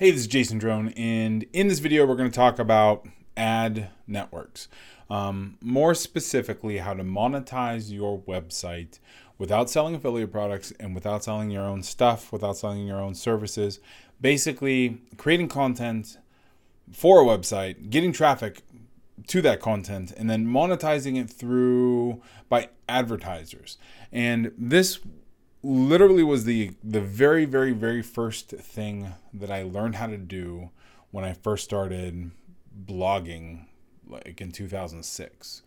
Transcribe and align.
Hey, 0.00 0.12
this 0.12 0.22
is 0.22 0.28
Jason 0.28 0.58
Drohn, 0.58 0.94
and 0.96 1.44
in 1.52 1.68
this 1.68 1.78
video, 1.78 2.06
we're 2.06 2.16
going 2.16 2.30
to 2.30 2.34
talk 2.34 2.58
about 2.58 3.06
ad 3.36 3.90
networks. 4.06 4.66
Um, 5.10 5.58
more 5.60 5.94
specifically, 5.94 6.78
how 6.78 6.94
to 6.94 7.04
monetize 7.04 7.92
your 7.92 8.18
website 8.20 8.98
without 9.36 9.68
selling 9.68 9.94
affiliate 9.94 10.32
products 10.32 10.72
and 10.80 10.94
without 10.94 11.22
selling 11.22 11.50
your 11.50 11.64
own 11.64 11.82
stuff, 11.82 12.32
without 12.32 12.56
selling 12.56 12.86
your 12.86 12.98
own 12.98 13.14
services. 13.14 13.78
Basically, 14.22 15.02
creating 15.18 15.48
content 15.48 16.16
for 16.90 17.20
a 17.20 17.26
website, 17.26 17.90
getting 17.90 18.14
traffic 18.14 18.62
to 19.26 19.42
that 19.42 19.60
content, 19.60 20.14
and 20.16 20.30
then 20.30 20.46
monetizing 20.46 21.20
it 21.20 21.28
through 21.28 22.22
by 22.48 22.70
advertisers. 22.88 23.76
And 24.10 24.50
this 24.56 24.98
literally 25.62 26.22
was 26.22 26.44
the 26.44 26.72
the 26.82 27.00
very 27.00 27.44
very 27.44 27.72
very 27.72 28.02
first 28.02 28.50
thing 28.50 29.12
that 29.32 29.50
I 29.50 29.62
learned 29.62 29.96
how 29.96 30.06
to 30.06 30.16
do 30.16 30.70
when 31.10 31.24
I 31.24 31.34
first 31.34 31.64
started 31.64 32.30
blogging 32.86 33.66
like 34.08 34.40
in 34.40 34.52
2006. 34.52 35.62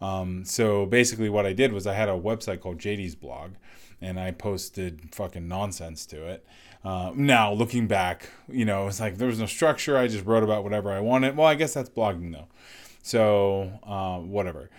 Um, 0.00 0.44
so 0.44 0.86
basically 0.86 1.28
what 1.28 1.46
I 1.46 1.52
did 1.52 1.72
was 1.72 1.86
I 1.86 1.94
had 1.94 2.08
a 2.08 2.12
website 2.12 2.60
called 2.60 2.78
JD's 2.78 3.14
blog 3.14 3.52
and 4.00 4.20
I 4.20 4.30
posted 4.30 5.12
fucking 5.12 5.48
nonsense 5.48 6.06
to 6.06 6.26
it. 6.28 6.46
Uh, 6.84 7.12
now 7.14 7.52
looking 7.52 7.88
back, 7.88 8.30
you 8.48 8.64
know, 8.64 8.86
it's 8.86 9.00
like 9.00 9.18
there 9.18 9.26
was 9.26 9.40
no 9.40 9.46
structure. 9.46 9.96
I 9.96 10.06
just 10.06 10.24
wrote 10.24 10.44
about 10.44 10.62
whatever 10.62 10.92
I 10.92 11.00
wanted. 11.00 11.36
Well, 11.36 11.46
I 11.46 11.56
guess 11.56 11.74
that's 11.74 11.90
blogging 11.90 12.32
though. 12.32 12.46
So 13.02 13.80
uh, 13.82 14.18
whatever. 14.18 14.70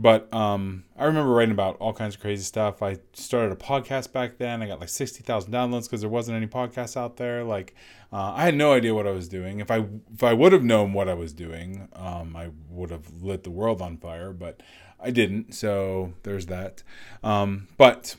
But 0.00 0.32
um, 0.32 0.84
I 0.96 1.06
remember 1.06 1.32
writing 1.32 1.50
about 1.50 1.76
all 1.78 1.92
kinds 1.92 2.14
of 2.14 2.20
crazy 2.20 2.44
stuff. 2.44 2.82
I 2.82 2.98
started 3.14 3.50
a 3.50 3.56
podcast 3.56 4.12
back 4.12 4.38
then. 4.38 4.62
I 4.62 4.68
got 4.68 4.78
like 4.78 4.90
sixty 4.90 5.24
thousand 5.24 5.52
downloads 5.52 5.84
because 5.84 6.02
there 6.02 6.08
wasn't 6.08 6.36
any 6.36 6.46
podcasts 6.46 6.96
out 6.96 7.16
there. 7.16 7.42
Like, 7.42 7.74
uh, 8.12 8.32
I 8.36 8.44
had 8.44 8.54
no 8.54 8.72
idea 8.72 8.94
what 8.94 9.08
I 9.08 9.10
was 9.10 9.28
doing. 9.28 9.58
If 9.58 9.72
I 9.72 9.86
if 10.14 10.22
I 10.22 10.34
would 10.34 10.52
have 10.52 10.62
known 10.62 10.92
what 10.92 11.08
I 11.08 11.14
was 11.14 11.32
doing, 11.32 11.88
um, 11.94 12.36
I 12.36 12.50
would 12.70 12.90
have 12.90 13.22
lit 13.22 13.42
the 13.42 13.50
world 13.50 13.82
on 13.82 13.96
fire. 13.96 14.32
But 14.32 14.62
I 15.00 15.10
didn't. 15.10 15.52
So 15.52 16.12
there's 16.22 16.46
that. 16.46 16.84
Um, 17.24 17.66
but 17.76 18.14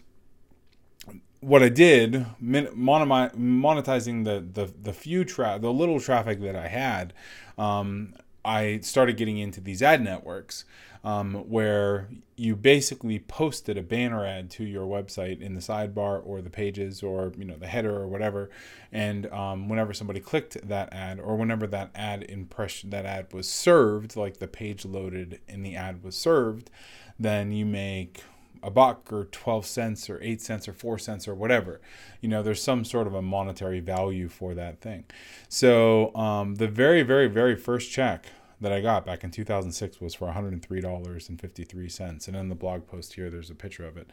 what 1.39 1.63
I 1.63 1.69
did, 1.69 2.25
monetizing 2.43 4.25
the 4.25 4.45
the 4.51 4.73
the 4.81 4.91
few 4.91 5.23
tra- 5.23 5.59
the 5.61 5.71
little 5.71 6.01
traffic 6.01 6.41
that 6.41 6.57
I 6.57 6.67
had, 6.67 7.13
um, 7.57 8.15
I 8.43 8.79
started 8.81 9.17
getting 9.17 9.37
into 9.37 9.61
these 9.61 9.81
ad 9.81 10.01
networks 10.01 10.65
um, 11.03 11.33
where 11.49 12.09
you 12.35 12.55
basically 12.55 13.19
posted 13.19 13.77
a 13.77 13.81
banner 13.81 14.25
ad 14.25 14.49
to 14.51 14.63
your 14.63 14.85
website 14.85 15.41
in 15.41 15.53
the 15.53 15.61
sidebar 15.61 16.21
or 16.25 16.41
the 16.41 16.49
pages 16.49 17.01
or 17.01 17.31
you 17.37 17.45
know 17.45 17.57
the 17.57 17.67
header 17.67 17.95
or 17.95 18.07
whatever, 18.07 18.49
and 18.91 19.27
um, 19.27 19.69
whenever 19.69 19.93
somebody 19.93 20.19
clicked 20.19 20.67
that 20.67 20.91
ad 20.93 21.19
or 21.19 21.35
whenever 21.35 21.67
that 21.67 21.91
ad 21.95 22.23
impression 22.23 22.89
that 22.89 23.05
ad 23.05 23.31
was 23.33 23.49
served, 23.49 24.15
like 24.15 24.37
the 24.37 24.47
page 24.47 24.85
loaded 24.85 25.39
and 25.47 25.65
the 25.65 25.75
ad 25.75 26.03
was 26.03 26.15
served, 26.15 26.69
then 27.17 27.51
you 27.51 27.65
make 27.65 28.23
a 28.61 28.69
buck 28.69 29.11
or 29.11 29.25
12 29.25 29.65
cents 29.65 30.09
or 30.09 30.19
8 30.21 30.41
cents 30.41 30.67
or 30.67 30.73
4 30.73 30.99
cents 30.99 31.27
or 31.27 31.35
whatever. 31.35 31.81
You 32.21 32.29
know, 32.29 32.43
there's 32.43 32.61
some 32.61 32.85
sort 32.85 33.07
of 33.07 33.13
a 33.13 33.21
monetary 33.21 33.79
value 33.79 34.29
for 34.29 34.53
that 34.53 34.81
thing. 34.81 35.05
So, 35.47 36.13
um, 36.15 36.55
the 36.55 36.67
very, 36.67 37.03
very, 37.03 37.27
very 37.27 37.55
first 37.55 37.91
check 37.91 38.27
that 38.61 38.71
I 38.71 38.81
got 38.81 39.05
back 39.05 39.23
in 39.23 39.31
2006 39.31 40.01
was 40.01 40.13
for 40.13 40.27
$103.53. 40.27 42.27
And 42.27 42.35
in 42.35 42.49
the 42.49 42.55
blog 42.55 42.87
post 42.87 43.13
here, 43.13 43.29
there's 43.29 43.49
a 43.49 43.55
picture 43.55 43.85
of 43.85 43.97
it. 43.97 44.09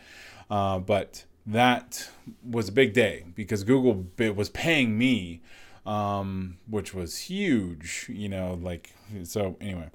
Uh, 0.49 0.79
but 0.79 1.25
that 1.47 2.09
was 2.45 2.69
a 2.69 2.73
big 2.73 2.93
day 2.93 3.25
because 3.35 3.65
Google 3.65 4.07
was 4.35 4.49
paying 4.51 4.97
me, 4.97 5.43
um, 5.85 6.59
which 6.69 6.95
was 6.95 7.19
huge, 7.19 8.07
you 8.09 8.29
know, 8.29 8.59
like, 8.61 8.95
so 9.25 9.57
anyway. 9.61 9.91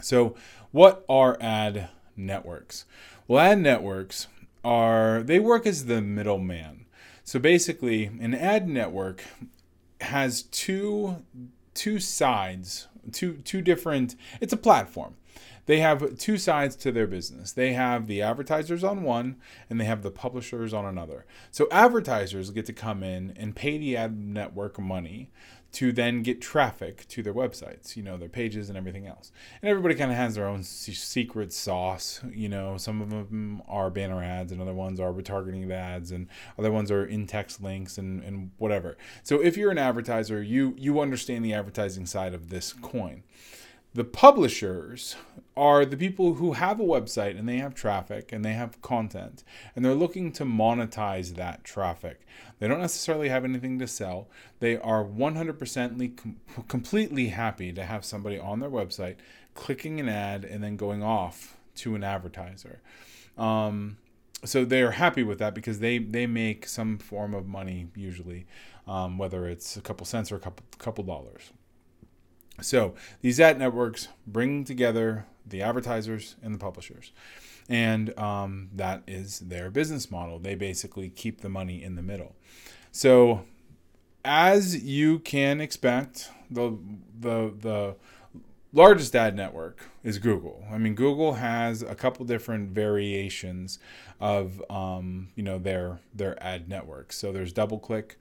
So, 0.00 0.34
what 0.72 1.04
are 1.08 1.38
ad 1.40 1.88
networks? 2.16 2.84
Well, 3.26 3.40
ad 3.40 3.58
networks 3.60 4.28
are, 4.64 5.22
they 5.22 5.38
work 5.38 5.66
as 5.66 5.86
the 5.86 6.00
middleman. 6.00 6.86
So 7.24 7.38
basically, 7.38 8.04
an 8.04 8.34
ad 8.34 8.68
network 8.68 9.24
has 10.00 10.42
two 10.42 11.24
two 11.72 11.98
sides, 11.98 12.88
two 13.12 13.38
two 13.38 13.62
different. 13.62 14.14
It's 14.40 14.52
a 14.52 14.58
platform. 14.58 15.16
They 15.66 15.80
have 15.80 16.18
two 16.18 16.36
sides 16.36 16.76
to 16.76 16.92
their 16.92 17.06
business. 17.06 17.52
They 17.52 17.72
have 17.72 18.06
the 18.06 18.20
advertisers 18.20 18.84
on 18.84 19.02
one, 19.02 19.36
and 19.70 19.80
they 19.80 19.86
have 19.86 20.02
the 20.02 20.10
publishers 20.10 20.74
on 20.74 20.84
another. 20.84 21.24
So 21.50 21.66
advertisers 21.70 22.50
get 22.50 22.66
to 22.66 22.74
come 22.74 23.02
in 23.02 23.32
and 23.36 23.56
pay 23.56 23.78
the 23.78 23.96
ad 23.96 24.18
network 24.18 24.78
money 24.78 25.30
to 25.74 25.92
then 25.92 26.22
get 26.22 26.40
traffic 26.40 27.06
to 27.08 27.22
their 27.22 27.34
websites, 27.34 27.96
you 27.96 28.02
know, 28.02 28.16
their 28.16 28.28
pages 28.28 28.68
and 28.68 28.78
everything 28.78 29.06
else. 29.06 29.32
And 29.60 29.68
everybody 29.68 29.94
kind 29.94 30.10
of 30.10 30.16
has 30.16 30.36
their 30.36 30.46
own 30.46 30.62
secret 30.62 31.52
sauce, 31.52 32.20
you 32.30 32.48
know, 32.48 32.76
some 32.76 33.02
of 33.02 33.10
them 33.10 33.60
are 33.66 33.90
banner 33.90 34.22
ads 34.22 34.52
and 34.52 34.62
other 34.62 34.72
ones 34.72 35.00
are 35.00 35.12
retargeting 35.12 35.70
ads 35.70 36.12
and 36.12 36.28
other 36.58 36.70
ones 36.70 36.90
are 36.90 37.04
in-text 37.04 37.62
links 37.62 37.98
and, 37.98 38.22
and 38.22 38.52
whatever. 38.58 38.96
So 39.22 39.42
if 39.42 39.56
you're 39.56 39.70
an 39.70 39.78
advertiser, 39.78 40.42
you 40.42 40.74
you 40.78 41.00
understand 41.00 41.44
the 41.44 41.54
advertising 41.54 42.06
side 42.06 42.34
of 42.34 42.50
this 42.50 42.72
coin. 42.72 43.24
The 43.94 44.04
publishers 44.04 45.14
are 45.56 45.84
the 45.84 45.96
people 45.96 46.34
who 46.34 46.54
have 46.54 46.80
a 46.80 46.84
website 46.84 47.38
and 47.38 47.48
they 47.48 47.58
have 47.58 47.76
traffic 47.76 48.32
and 48.32 48.44
they 48.44 48.54
have 48.54 48.82
content 48.82 49.44
and 49.76 49.84
they're 49.84 49.94
looking 49.94 50.32
to 50.32 50.44
monetize 50.44 51.36
that 51.36 51.62
traffic. 51.62 52.26
They 52.58 52.66
don't 52.66 52.80
necessarily 52.80 53.28
have 53.28 53.44
anything 53.44 53.78
to 53.78 53.86
sell. 53.86 54.28
They 54.58 54.76
are 54.76 55.04
100% 55.04 56.34
completely 56.66 57.28
happy 57.28 57.72
to 57.72 57.84
have 57.84 58.04
somebody 58.04 58.36
on 58.36 58.58
their 58.58 58.70
website 58.70 59.14
clicking 59.54 60.00
an 60.00 60.08
ad 60.08 60.44
and 60.44 60.60
then 60.60 60.76
going 60.76 61.04
off 61.04 61.56
to 61.76 61.94
an 61.94 62.02
advertiser. 62.02 62.80
Um, 63.38 63.98
so 64.44 64.64
they 64.64 64.82
are 64.82 64.90
happy 64.90 65.22
with 65.22 65.38
that 65.38 65.54
because 65.54 65.78
they 65.78 65.98
they 65.98 66.26
make 66.26 66.66
some 66.66 66.98
form 66.98 67.32
of 67.32 67.46
money 67.46 67.88
usually, 67.94 68.46
um, 68.86 69.18
whether 69.18 69.46
it's 69.48 69.76
a 69.76 69.80
couple 69.80 70.04
cents 70.04 70.30
or 70.30 70.36
a 70.36 70.40
couple 70.40 70.66
couple 70.78 71.04
dollars. 71.04 71.52
So 72.60 72.94
these 73.20 73.40
ad 73.40 73.58
networks 73.58 74.08
bring 74.26 74.64
together 74.64 75.26
the 75.46 75.62
advertisers 75.62 76.36
and 76.42 76.54
the 76.54 76.58
publishers. 76.58 77.12
And 77.68 78.16
um, 78.18 78.68
that 78.74 79.02
is 79.06 79.40
their 79.40 79.70
business 79.70 80.10
model. 80.10 80.38
They 80.38 80.54
basically 80.54 81.08
keep 81.08 81.40
the 81.40 81.48
money 81.48 81.82
in 81.82 81.94
the 81.94 82.02
middle. 82.02 82.34
So, 82.92 83.44
as 84.24 84.84
you 84.84 85.18
can 85.18 85.60
expect, 85.60 86.30
the 86.50 86.78
the 87.18 87.54
the 87.58 87.96
largest 88.74 89.14
ad 89.16 89.34
network 89.34 89.88
is 90.02 90.18
Google. 90.18 90.64
I 90.70 90.76
mean, 90.78 90.94
Google 90.94 91.34
has 91.34 91.82
a 91.82 91.94
couple 91.94 92.26
different 92.26 92.70
variations 92.70 93.78
of 94.20 94.62
um, 94.70 95.28
you 95.34 95.42
know 95.42 95.58
their 95.58 96.00
their 96.14 96.42
ad 96.42 96.68
network. 96.68 97.12
So 97.12 97.32
there's 97.32 97.52
DoubleClick, 97.52 98.12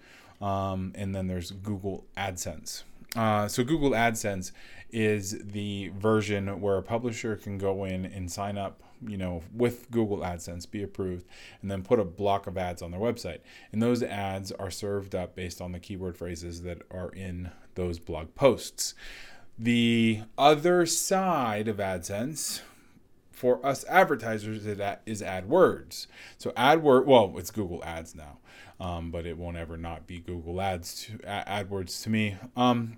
um, 0.41 0.93
and 0.95 1.13
then 1.13 1.27
there's 1.27 1.51
Google 1.51 2.05
AdSense. 2.15 2.83
Uh, 3.15 3.47
so 3.47 3.63
Google 3.63 3.91
AdSense 3.91 4.51
is 4.91 5.37
the 5.43 5.91
version 5.97 6.61
where 6.61 6.77
a 6.77 6.83
publisher 6.83 7.35
can 7.35 7.57
go 7.57 7.83
in 7.83 8.05
and 8.05 8.31
sign 8.31 8.57
up, 8.57 8.81
you 9.05 9.17
know, 9.17 9.41
with 9.53 9.89
Google 9.91 10.19
AdSense, 10.19 10.69
be 10.69 10.83
approved, 10.83 11.25
and 11.61 11.69
then 11.69 11.83
put 11.83 11.99
a 11.99 12.03
block 12.03 12.47
of 12.47 12.57
ads 12.57 12.81
on 12.81 12.91
their 12.91 12.99
website. 12.99 13.39
And 13.71 13.81
those 13.81 14.01
ads 14.03 14.51
are 14.51 14.71
served 14.71 15.15
up 15.15 15.35
based 15.35 15.61
on 15.61 15.71
the 15.71 15.79
keyword 15.79 16.17
phrases 16.17 16.61
that 16.63 16.81
are 16.91 17.09
in 17.09 17.51
those 17.75 17.99
blog 17.99 18.33
posts. 18.35 18.93
The 19.57 20.21
other 20.37 20.85
side 20.85 21.67
of 21.67 21.77
AdSense 21.77 22.61
for 23.31 23.63
us 23.65 23.83
advertisers 23.89 24.65
is 24.65 25.21
AdWords. 25.21 26.07
So 26.37 26.51
AdWord, 26.51 27.05
well, 27.05 27.33
it's 27.37 27.51
Google 27.51 27.83
Ads 27.83 28.15
now, 28.15 28.37
um, 28.79 29.11
but 29.11 29.25
it 29.25 29.37
won't 29.37 29.57
ever 29.57 29.75
not 29.75 30.07
be 30.07 30.19
Google 30.19 30.61
Ads 30.61 31.05
to 31.05 31.17
AdWords 31.17 32.03
to 32.03 32.09
me. 32.09 32.37
Um, 32.55 32.97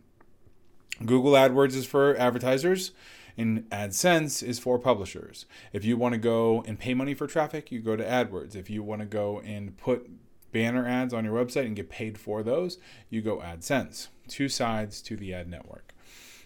Google 1.04 1.34
AdWords 1.34 1.76
is 1.76 1.86
for 1.86 2.16
advertisers 2.16 2.92
and 3.38 3.70
AdSense 3.70 4.42
is 4.42 4.60
for 4.60 4.80
publishers. 4.80 5.46
If 5.74 5.84
you 5.84 5.98
want 5.98 6.14
to 6.14 6.20
go 6.20 6.64
and 6.68 6.80
pay 6.80 6.94
money 6.94 7.14
for 7.14 7.28
traffic, 7.28 7.72
you 7.72 7.80
go 7.80 7.96
to 7.96 8.04
AdWords. 8.04 8.56
If 8.56 8.70
you 8.70 8.84
want 8.84 9.02
to 9.02 9.06
go 9.06 9.42
and 9.42 9.78
put 9.78 10.10
banner 10.52 10.88
ads 10.88 11.14
on 11.14 11.26
your 11.26 11.34
website 11.34 11.66
and 11.66 11.76
get 11.76 11.90
paid 11.90 12.18
for 12.18 12.44
those, 12.44 12.78
you 13.10 13.22
go 13.22 13.38
AdSense. 13.40 14.08
Two 14.28 14.48
sides 14.48 15.02
to 15.02 15.18
the 15.18 15.34
ad 15.34 15.50
network. 15.50 15.94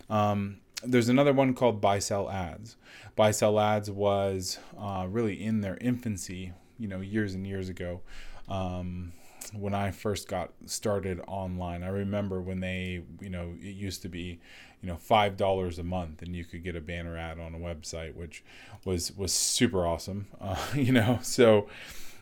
Um, 0.09 0.57
there's 0.83 1.09
another 1.09 1.33
one 1.33 1.53
called 1.53 1.79
Buy 1.79 1.99
Sell 1.99 2.29
Ads. 2.29 2.75
Buy 3.15 3.31
Sell 3.31 3.59
Ads 3.59 3.91
was 3.91 4.57
uh, 4.79 5.05
really 5.07 5.43
in 5.43 5.61
their 5.61 5.77
infancy, 5.79 6.53
you 6.79 6.87
know, 6.87 7.01
years 7.01 7.35
and 7.35 7.45
years 7.45 7.69
ago. 7.69 8.01
Um, 8.47 9.11
when 9.53 9.73
I 9.73 9.91
first 9.91 10.27
got 10.27 10.51
started 10.65 11.21
online. 11.27 11.83
I 11.83 11.89
remember 11.89 12.41
when 12.41 12.59
they, 12.59 13.03
you 13.21 13.29
know, 13.29 13.53
it 13.59 13.75
used 13.75 14.01
to 14.03 14.09
be, 14.09 14.39
you 14.81 14.87
know, 14.87 14.97
five 14.97 15.37
dollars 15.37 15.79
a 15.79 15.83
month, 15.83 16.21
and 16.21 16.35
you 16.35 16.45
could 16.45 16.63
get 16.63 16.75
a 16.75 16.81
banner 16.81 17.17
ad 17.17 17.39
on 17.39 17.53
a 17.55 17.57
website, 17.59 18.15
which 18.15 18.43
was 18.85 19.15
was 19.15 19.33
super 19.33 19.85
awesome. 19.85 20.27
Uh, 20.41 20.57
you 20.73 20.91
know, 20.91 21.19
so 21.21 21.67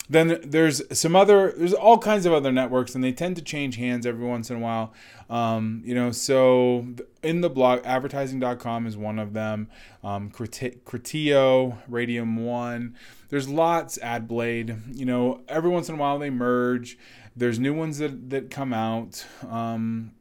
then 0.09 0.39
there's 0.43 0.81
some 0.97 1.15
other 1.15 1.53
there's 1.57 1.73
all 1.73 1.97
kinds 1.97 2.25
of 2.25 2.33
other 2.33 2.51
networks 2.51 2.95
and 2.95 3.03
they 3.03 3.11
tend 3.11 3.35
to 3.35 3.41
change 3.41 3.75
hands 3.75 4.05
every 4.05 4.25
once 4.25 4.49
in 4.49 4.55
a 4.55 4.59
while. 4.59 4.93
Um, 5.29 5.81
you 5.85 5.93
know 5.93 6.11
so 6.11 6.87
in 7.23 7.41
the 7.41 7.49
blog 7.49 7.81
advertising.com 7.83 8.87
is 8.87 8.95
one 8.95 9.19
of 9.19 9.33
them. 9.33 9.69
Um, 10.03 10.29
Criteo, 10.31 11.77
Radium 11.87 12.45
One. 12.45 12.95
There's 13.29 13.49
lots 13.49 13.97
AdBlade. 13.97 14.97
You 14.97 15.05
know 15.05 15.41
every 15.47 15.69
once 15.69 15.89
in 15.89 15.95
a 15.95 15.97
while 15.97 16.19
they 16.19 16.29
merge. 16.29 16.97
There's 17.35 17.59
new 17.59 17.73
ones 17.73 17.99
that, 17.99 18.29
that 18.31 18.49
come 18.49 18.73
out. 18.73 19.25
Um, 19.47 20.13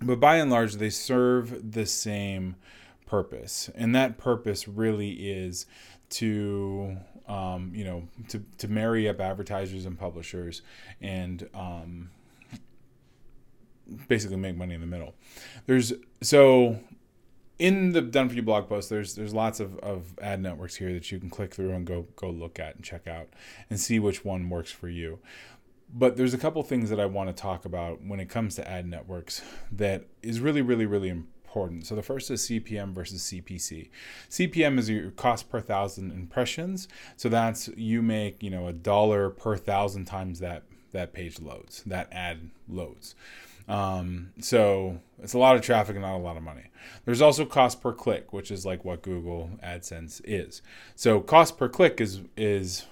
but 0.00 0.18
by 0.18 0.36
and 0.36 0.50
large 0.50 0.74
they 0.74 0.90
serve 0.90 1.72
the 1.72 1.86
same 1.86 2.56
purpose. 3.06 3.68
And 3.74 3.94
that 3.94 4.16
purpose 4.16 4.66
really 4.66 5.10
is 5.10 5.66
to 6.10 6.96
um, 7.28 7.72
you 7.74 7.84
know, 7.84 8.02
to, 8.28 8.42
to 8.58 8.68
marry 8.68 9.08
up 9.08 9.20
advertisers 9.20 9.86
and 9.86 9.98
publishers 9.98 10.62
and 11.00 11.48
um, 11.54 12.10
basically 14.08 14.36
make 14.36 14.56
money 14.56 14.74
in 14.74 14.80
the 14.80 14.86
middle. 14.86 15.14
There's 15.66 15.92
so 16.20 16.78
in 17.58 17.92
the 17.92 18.00
done 18.00 18.28
for 18.28 18.34
you 18.34 18.42
blog 18.42 18.68
post 18.68 18.90
there's 18.90 19.14
there's 19.14 19.32
lots 19.32 19.60
of, 19.60 19.78
of 19.78 20.18
ad 20.20 20.40
networks 20.40 20.76
here 20.76 20.92
that 20.92 21.12
you 21.12 21.20
can 21.20 21.30
click 21.30 21.54
through 21.54 21.70
and 21.70 21.86
go 21.86 22.06
go 22.16 22.28
look 22.28 22.58
at 22.58 22.74
and 22.74 22.84
check 22.84 23.06
out 23.06 23.28
and 23.70 23.78
see 23.78 24.00
which 24.00 24.24
one 24.24 24.50
works 24.50 24.72
for 24.72 24.88
you 24.88 25.18
but 25.94 26.16
there's 26.16 26.34
a 26.34 26.38
couple 26.38 26.60
things 26.62 26.90
that 26.90 26.98
i 26.98 27.06
want 27.06 27.28
to 27.28 27.32
talk 27.40 27.64
about 27.64 28.02
when 28.04 28.18
it 28.18 28.28
comes 28.28 28.56
to 28.56 28.68
ad 28.68 28.86
networks 28.86 29.42
that 29.70 30.06
is 30.22 30.40
really 30.40 30.62
really 30.62 30.86
really 30.86 31.08
important. 31.08 31.32
So 31.82 31.94
the 31.94 32.02
first 32.02 32.30
is 32.30 32.46
CPM 32.46 32.92
versus 32.92 33.22
CPC. 33.22 33.90
CPM 34.30 34.78
is 34.78 34.88
your 34.88 35.10
cost 35.10 35.50
per 35.50 35.60
thousand 35.60 36.12
impressions. 36.12 36.88
So 37.16 37.28
that's 37.28 37.68
you 37.76 38.02
make, 38.02 38.42
you 38.42 38.50
know, 38.50 38.68
a 38.68 38.72
dollar 38.72 39.30
per 39.30 39.56
thousand 39.56 40.06
times 40.06 40.40
that 40.40 40.62
that 40.92 41.12
page 41.12 41.40
loads, 41.40 41.82
that 41.84 42.08
ad 42.12 42.50
loads. 42.68 43.14
Um, 43.68 44.32
so 44.40 45.00
it's 45.22 45.34
a 45.34 45.38
lot 45.38 45.56
of 45.56 45.62
traffic 45.62 45.94
and 45.96 46.04
not 46.04 46.16
a 46.16 46.18
lot 46.18 46.36
of 46.36 46.42
money. 46.42 46.70
There's 47.04 47.22
also 47.22 47.44
cost 47.44 47.80
per 47.80 47.92
click, 47.92 48.32
which 48.32 48.50
is 48.50 48.66
like 48.66 48.84
what 48.84 49.02
Google 49.02 49.50
AdSense 49.62 50.20
is. 50.24 50.62
So 50.96 51.20
cost 51.20 51.56
per 51.58 51.68
click 51.68 52.00
is 52.00 52.20
is 52.36 52.86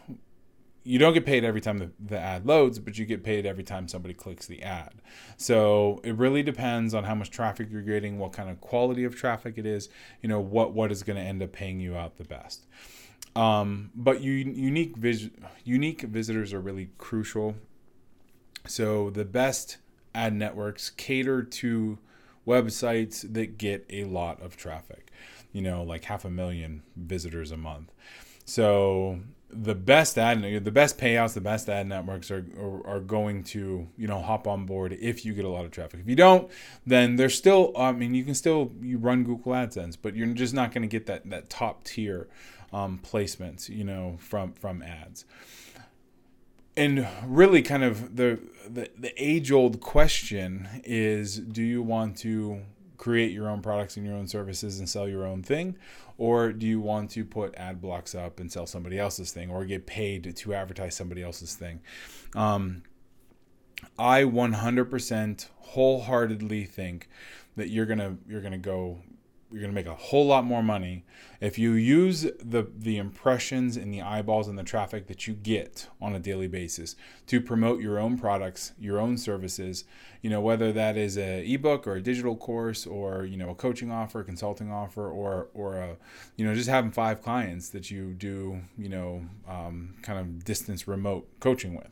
you 0.83 0.99
don't 0.99 1.13
get 1.13 1.27
paid 1.27 1.45
every 1.45 1.61
time 1.61 1.79
the, 1.79 1.91
the 2.01 2.19
ad 2.19 2.47
loads, 2.47 2.79
but 2.79 2.99
you 2.99 3.05
get 3.05 3.23
paid 3.23 3.45
every 3.45 3.63
time 3.63 3.87
somebody 3.87 4.15
clicks 4.15 4.47
the 4.47 4.63
ad. 4.63 4.95
So 5.37 6.01
it 6.05 6.17
really 6.17 6.43
depends 6.43 6.95
on 6.95 7.05
how 7.05 7.15
much 7.15 7.31
traffic 7.31 7.69
you're 7.71 7.83
getting, 7.83 8.19
what 8.19 8.33
kind 8.33 8.49
of 8.49 8.61
quality 8.61 9.05
of 9.05 9.15
traffic 9.15 9.55
it 9.59 9.67
is, 9.67 9.89
you 10.23 10.29
know, 10.29 10.41
what 10.41 10.73
what 10.73 10.91
is 10.91 11.03
going 11.03 11.17
to 11.17 11.23
end 11.23 11.43
up 11.43 11.53
paying 11.53 11.81
you 11.81 11.97
out 11.97 12.17
the 12.17 12.25
best. 12.25 12.67
Um, 13.37 13.91
but 13.95 14.23
unique 14.23 14.97
vis- 14.97 15.31
unique 15.65 16.03
visitors 16.03 16.53
are 16.53 16.61
really 16.61 16.91
crucial. 16.99 17.57
So 18.67 19.11
the 19.11 19.25
best 19.25 19.79
ad 20.15 20.35
networks 20.35 20.91
cater 20.91 21.43
to 21.43 21.99
websites 22.47 23.33
that 23.33 23.59
get 23.59 23.87
a 23.91 24.05
lot 24.05 24.43
of 24.43 24.57
traffic, 24.57 25.11
you 25.53 25.63
know, 25.63 25.83
like 25.83 26.05
half 26.05 26.25
a 26.25 26.31
million 26.31 26.83
visitors 26.97 27.53
a 27.53 27.57
month. 27.57 27.93
So 28.45 29.21
the 29.53 29.75
best 29.75 30.17
ad 30.17 30.43
the 30.43 30.71
best 30.71 30.97
payouts 30.99 31.35
the 31.35 31.41
best 31.41 31.69
ad 31.69 31.87
networks 31.87 32.31
are, 32.31 32.47
are, 32.59 32.87
are 32.87 33.01
going 33.01 33.43
to 33.43 33.89
you 33.97 34.07
know 34.07 34.21
hop 34.21 34.47
on 34.47 34.65
board 34.65 34.97
if 35.01 35.25
you 35.25 35.35
get 35.35 35.45
a 35.45 35.49
lot 35.49 35.65
of 35.65 35.71
traffic. 35.71 36.01
If 36.01 36.09
you 36.09 36.17
don't 36.17 36.51
then 36.87 37.17
there's 37.17 37.37
still 37.37 37.73
i 37.77 37.93
mean 37.93 38.15
you 38.15 38.25
can 38.25 38.35
still 38.35 38.73
you 38.81 38.99
run 38.99 39.25
google 39.25 39.53
adsense 39.53 39.97
but 40.01 40.15
you're 40.15 40.29
just 40.29 40.55
not 40.55 40.73
going 40.73 40.83
to 40.83 40.89
get 40.89 41.07
that 41.07 41.29
that 41.31 41.51
top 41.51 41.85
tier 41.85 42.29
um, 42.73 43.01
placements 43.03 43.69
you 43.69 43.85
know 43.85 44.17
from 44.19 44.53
from 44.53 44.83
ads. 44.83 45.25
And 46.77 47.07
really 47.25 47.63
kind 47.63 47.83
of 47.83 48.17
the 48.17 48.39
the, 48.69 48.91
the 48.97 49.13
age 49.23 49.51
old 49.51 49.81
question 49.81 50.69
is 50.85 51.39
do 51.39 51.63
you 51.63 51.83
want 51.83 52.17
to 52.19 52.63
create 53.01 53.33
your 53.33 53.49
own 53.49 53.63
products 53.63 53.97
and 53.97 54.05
your 54.05 54.15
own 54.15 54.29
services 54.29 54.79
and 54.79 54.87
sell 54.87 55.09
your 55.09 55.27
own 55.27 55.43
thing? 55.43 55.75
Or 56.19 56.53
do 56.53 56.67
you 56.67 56.81
want 56.81 57.11
to 57.13 57.25
put 57.25 57.55
ad 57.55 57.81
blocks 57.81 58.15
up 58.15 58.39
and 58.39 58.53
sell 58.53 58.67
somebody 58.67 58.99
else's 58.99 59.33
thing 59.33 59.51
or 59.51 59.65
get 59.65 59.87
paid 59.87 60.37
to 60.37 60.55
advertise 60.55 60.97
somebody 60.97 61.23
else's 61.23 61.55
thing? 61.55 61.81
Um, 62.35 62.83
I 63.99 64.25
100% 64.25 65.47
wholeheartedly 65.61 66.65
think 66.67 67.09
that 67.57 67.71
you're 67.71 67.87
gonna 67.87 68.19
you're 68.29 68.43
gonna 68.43 68.59
go 68.59 68.99
you're 69.51 69.61
going 69.61 69.73
to 69.73 69.75
make 69.75 69.87
a 69.87 69.95
whole 69.95 70.27
lot 70.27 70.45
more 70.45 70.63
money 70.63 71.05
if 71.41 71.59
you 71.59 71.73
use 71.73 72.23
the 72.23 72.67
the 72.77 72.99
impressions 72.99 73.77
and 73.77 73.93
the 73.93 74.03
eyeballs 74.03 74.47
and 74.47 74.59
the 74.59 74.63
traffic 74.63 75.07
that 75.07 75.27
you 75.27 75.33
get 75.35 75.89
on 76.01 76.15
a 76.15 76.19
daily 76.21 76.47
basis 76.47 76.97
to 77.27 77.41
promote 77.41 77.81
your 77.81 77.99
own 77.99 78.19
products, 78.19 78.73
your 78.79 79.01
own 79.01 79.17
services, 79.17 79.85
you 80.21 80.29
know, 80.29 80.41
whether 80.41 80.73
that 80.73 80.97
is 80.97 81.17
a 81.17 81.43
ebook 81.53 81.87
or 81.87 81.95
a 81.95 82.03
digital 82.03 82.37
course 82.37 82.87
or, 82.87 83.25
you 83.25 83.37
know, 83.37 83.51
a 83.51 83.55
coaching 83.55 83.91
offer, 83.91 84.21
a 84.21 84.25
consulting 84.25 84.71
offer 84.71 85.09
or 85.11 85.49
or 85.55 85.77
a, 85.77 85.97
you 86.37 86.45
know, 86.45 86.55
just 86.55 86.69
having 86.69 86.91
five 86.91 87.23
clients 87.23 87.71
that 87.71 87.91
you 87.91 88.13
do, 88.13 88.61
you 88.77 88.89
know, 88.89 89.23
um, 89.49 89.95
kind 90.03 90.19
of 90.19 90.45
distance 90.45 90.87
remote 90.87 91.27
coaching 91.41 91.75
with. 91.75 91.91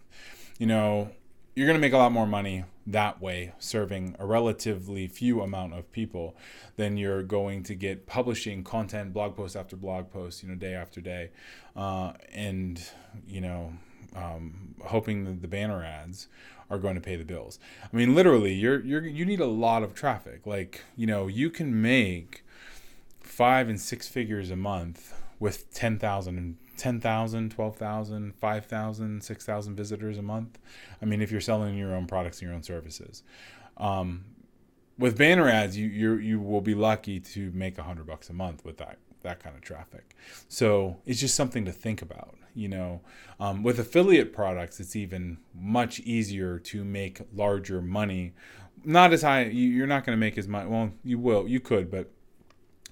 You 0.59 0.67
know, 0.67 1.11
you're 1.55 1.67
going 1.67 1.79
to 1.79 1.81
make 1.81 1.93
a 1.93 1.99
lot 1.99 2.13
more 2.13 2.27
money 2.27 2.65
that 2.91 3.21
way 3.21 3.53
serving 3.59 4.17
a 4.19 4.27
relatively 4.27 5.07
few 5.07 5.43
amount 5.43 5.75
of 5.75 5.91
people 5.93 6.35
then 6.77 6.97
you're 6.97 7.23
going 7.23 7.63
to 7.63 7.75
get 7.75 8.07
publishing 8.07 8.65
content 8.65 9.13
blog 9.13 9.37
post 9.37 9.57
after 9.57 9.77
blog 9.77 10.11
post 10.11 10.43
you 10.43 10.49
know 10.49 10.55
day 10.55 10.75
after 10.75 11.01
day. 11.01 11.31
Uh, 11.77 12.13
and 12.33 12.91
you 13.27 13.41
know 13.41 13.73
um, 14.17 14.75
hoping 14.87 15.25
that 15.25 15.43
the 15.43 15.49
banner 15.49 15.85
ads 15.85 16.29
are 16.71 16.79
going 16.79 16.95
to 16.95 17.01
pay 17.01 17.17
the 17.17 17.25
bills. 17.25 17.59
I 17.93 17.95
mean 17.97 18.15
literally 18.15 18.55
you're 18.55 18.81
you're 18.81 19.05
you 19.05 19.25
need 19.25 19.41
a 19.41 19.47
lot 19.47 19.83
of 19.83 19.95
traffic. 19.95 20.47
Like 20.47 20.85
you 20.97 21.07
know 21.07 21.27
you 21.27 21.51
can 21.51 21.83
make 21.83 22.45
five 23.21 23.69
and 23.69 23.81
six 23.81 24.09
figures 24.09 24.51
a 24.51 24.57
month 24.57 25.15
with 25.39 25.73
10,000 25.73 26.57
10,000, 26.79 27.51
12,000, 27.51 28.35
5,000, 28.35 29.23
6,000 29.23 29.77
visitors 29.77 30.19
a 30.19 30.23
month. 30.23 30.59
I 31.03 31.05
mean, 31.05 31.21
if 31.21 31.31
you're 31.31 31.41
selling 31.41 31.77
your 31.77 31.95
own 31.95 32.07
products 32.07 32.39
and 32.39 32.49
your 32.49 32.55
own 32.55 32.63
services. 32.63 33.23
Um, 33.77 34.25
with 34.99 35.17
banner 35.17 35.49
ads, 35.49 35.77
you 35.79 35.87
you 35.87 36.15
you 36.17 36.41
will 36.41 36.61
be 36.61 36.75
lucky 36.75 37.21
to 37.21 37.53
make 37.53 37.79
a 37.79 37.85
hundred 37.85 38.07
bucks 38.07 38.29
a 38.29 38.33
month 38.33 38.65
with 38.65 38.79
that 38.79 38.99
that 39.23 39.41
kind 39.43 39.55
of 39.55 39.63
traffic. 39.63 40.17
So 40.49 40.97
it's 41.07 41.21
just 41.21 41.35
something 41.35 41.65
to 41.65 41.73
think 41.73 42.03
about. 42.03 42.35
You 42.55 42.69
know, 42.69 43.01
um, 43.39 43.63
with 43.63 43.79
affiliate 43.79 44.33
products, 44.33 44.81
it's 44.81 44.97
even 44.97 45.39
much 45.55 46.01
easier 46.01 46.59
to 46.59 46.85
make 46.85 47.21
larger 47.33 47.81
money. 47.81 48.33
Not 48.85 49.13
as 49.13 49.23
high. 49.23 49.45
You're 49.45 49.87
not 49.87 50.05
going 50.05 50.17
to 50.17 50.21
make 50.21 50.37
as 50.37 50.49
much. 50.49 50.67
Well, 50.67 50.91
you 51.05 51.19
will. 51.21 51.47
You 51.47 51.61
could, 51.61 51.91
but 51.91 52.11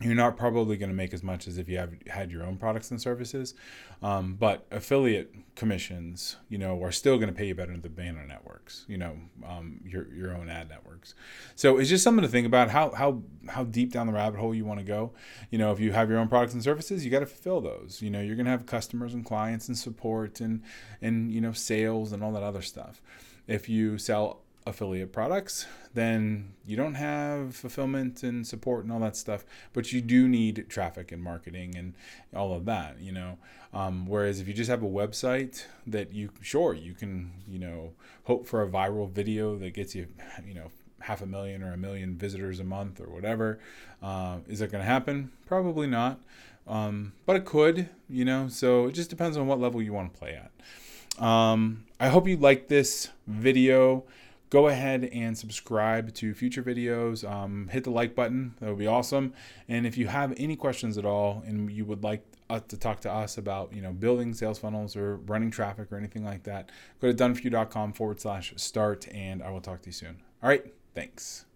you're 0.01 0.15
not 0.15 0.37
probably 0.37 0.77
going 0.77 0.91
to 0.91 0.95
make 0.95 1.15
as 1.15 1.23
much 1.23 1.49
as 1.49 1.57
if 1.57 1.69
you 1.69 1.79
have 1.79 1.95
had 2.09 2.31
your 2.31 2.43
own 2.43 2.57
products 2.57 2.91
and 2.91 3.01
services 3.01 3.55
um, 4.03 4.35
but 4.35 4.67
affiliate 4.71 5.35
commissions 5.55 6.37
you 6.49 6.59
know 6.59 6.83
are 6.83 6.93
still 6.93 7.17
going 7.17 7.29
to 7.29 7.35
pay 7.35 7.47
you 7.47 7.55
better 7.55 7.73
than 7.73 7.81
the 7.81 7.89
banner 7.89 8.25
networks 8.27 8.85
you 8.89 8.99
know 8.99 9.17
um, 9.47 9.81
your, 9.85 10.13
your 10.13 10.37
own 10.37 10.49
ad 10.49 10.69
networks. 10.69 11.15
So 11.55 11.79
it's 11.79 11.89
just 11.89 12.05
something 12.05 12.23
to 12.23 12.29
think 12.29 12.47
about 12.47 12.71
how 12.71 12.93
how 12.93 13.23
how 13.49 13.65
deep 13.65 13.93
down 13.93 14.07
the 14.07 14.13
rabbit 14.13 14.39
hole 14.39 14.55
you 14.55 14.65
want 14.65 14.81
to 14.81 14.85
go. 14.85 15.13
You 15.51 15.59
know 15.59 15.73
if 15.73 15.81
you 15.81 15.93
have 15.93 16.11
your 16.11 16.19
own 16.19 16.29
products 16.29 16.55
and 16.55 16.63
services 16.63 17.05
you 17.05 17.11
got 17.11 17.21
to 17.21 17.27
fulfill 17.27 17.61
those. 17.61 18.03
You 18.03 18.11
know 18.11 18.21
you're 18.21 18.37
going 18.37 18.47
to 18.47 18.51
have 18.51 18.67
customers 18.67 19.15
and 19.15 19.25
clients 19.25 19.69
and 19.69 19.77
support 19.77 20.41
and 20.41 20.63
and 21.01 21.31
you 21.33 21.41
know 21.41 21.53
sales 21.53 22.13
and 22.13 22.23
all 22.23 22.33
that 22.33 22.43
other 22.43 22.63
stuff. 22.63 23.01
If 23.47 23.69
you 23.69 23.99
sell 23.99 24.43
affiliate 24.67 25.13
products, 25.13 25.67
then 25.95 26.53
you 26.67 26.77
don't 26.77 26.95
have 26.95 27.55
fulfillment 27.55 28.23
and 28.23 28.47
support 28.47 28.85
and 28.85 28.93
all 28.93 28.99
that 29.01 29.17
stuff, 29.17 29.45
but 29.73 29.93
you 29.93 30.01
do 30.01 30.29
need 30.29 30.67
traffic 30.69 31.13
and 31.13 31.23
marketing 31.23 31.77
and 31.77 31.95
all 32.35 32.53
of 32.53 32.65
that, 32.65 33.01
you 33.01 33.13
know. 33.13 33.39
Um, 33.73 34.07
whereas 34.07 34.41
if 34.41 34.49
you 34.49 34.55
just 34.55 34.71
have 34.71 34.83
a 34.83 34.89
website 34.89 35.65
that 35.87 36.13
you, 36.13 36.31
sure, 36.43 36.75
you 36.75 36.95
can, 36.95 37.33
you 37.49 37.59
know, 37.59 37.93
hope 38.25 38.47
for 38.47 38.63
a 38.63 38.69
viral 38.69 39.11
video 39.11 39.57
that 39.57 39.75
gets 39.75 39.95
you, 39.95 40.09
you 40.45 40.55
know, 40.55 40.71
half 41.01 41.23
a 41.23 41.27
million 41.27 41.63
or 41.63 41.73
a 41.73 41.77
million 41.77 42.17
visitors 42.17 42.59
a 42.59 42.65
month 42.65 43.01
or 43.01 43.09
whatever. 43.09 43.61
Uh, 44.03 44.39
is 44.49 44.61
it 44.61 44.73
going 44.73 44.83
to 44.83 44.89
happen? 44.89 45.31
Probably 45.47 45.87
not. 45.87 46.21
Um, 46.67 47.13
but 47.27 47.37
it 47.37 47.45
could, 47.45 47.89
you 48.09 48.25
know, 48.25 48.49
so 48.49 48.87
it 48.87 48.93
just 48.93 49.11
depends 49.11 49.37
on 49.37 49.47
what 49.47 49.61
level 49.61 49.81
you 49.81 49.93
want 49.93 50.13
to 50.13 50.19
play 50.19 50.35
at. 50.35 51.23
Um, 51.23 51.85
I 52.01 52.09
hope 52.09 52.27
you 52.27 52.37
like 52.37 52.69
this 52.69 53.11
video 53.27 54.05
go 54.51 54.69
ahead 54.69 55.05
and 55.13 55.37
subscribe 55.37 56.15
to 56.15 56.35
future 56.35 56.63
videos. 56.63 57.29
Um, 57.29 57.69
hit 57.69 57.85
the 57.85 57.91
like 57.91 58.15
button, 58.15 58.55
that 58.61 58.69
would 58.69 58.79
be 58.79 58.87
awesome. 58.87 59.33
And 59.69 59.87
if 59.87 59.97
you 59.97 60.07
have 60.07 60.35
any 60.37 60.57
questions 60.57 60.99
at 60.99 61.05
all 61.05 61.43
and 61.47 61.71
you 61.71 61.85
would 61.85 62.03
like 62.03 62.25
to 62.69 62.77
talk 62.77 63.01
to 63.01 63.13
us 63.13 63.39
about 63.39 63.73
you 63.73 63.83
know 63.83 63.93
building 63.93 64.33
sales 64.33 64.59
funnels 64.59 64.95
or 64.95 65.17
running 65.17 65.51
traffic 65.51 65.91
or 65.91 65.97
anything 65.97 66.25
like 66.25 66.45
that, 66.45 66.71
go 67.01 67.13
to 67.13 67.15
doneforyou.com 67.15 67.93
forward 67.93 68.21
slash 68.21 68.53
start 68.57 69.09
and 69.13 69.43
I 69.43 69.51
will 69.51 69.61
talk 69.61 69.83
to 69.83 69.89
you 69.89 69.93
soon. 69.93 70.23
All 70.43 70.49
right, 70.49 70.65
thanks. 70.95 71.47